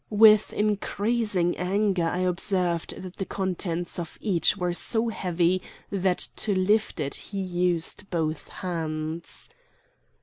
With 0.09 0.51
increasing 0.53 1.55
anger 1.59 2.05
I 2.05 2.21
observed 2.21 2.99
that 3.03 3.17
the 3.17 3.25
contents 3.25 3.99
of 3.99 4.17
each 4.19 4.57
were 4.57 4.73
so 4.73 5.09
heavy 5.09 5.61
that 5.91 6.27
to 6.37 6.55
lift 6.55 6.99
it 6.99 7.13
he 7.13 7.39
used 7.39 8.09
both 8.09 8.47
hands. 8.47 9.47